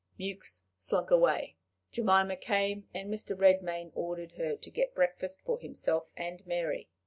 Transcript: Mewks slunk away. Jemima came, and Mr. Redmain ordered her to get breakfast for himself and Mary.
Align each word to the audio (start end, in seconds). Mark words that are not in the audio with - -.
Mewks 0.17 0.63
slunk 0.75 1.11
away. 1.11 1.57
Jemima 1.91 2.35
came, 2.35 2.87
and 2.91 3.13
Mr. 3.13 3.37
Redmain 3.37 3.91
ordered 3.93 4.31
her 4.31 4.55
to 4.55 4.71
get 4.71 4.95
breakfast 4.95 5.43
for 5.43 5.59
himself 5.59 6.07
and 6.17 6.43
Mary. 6.47 6.89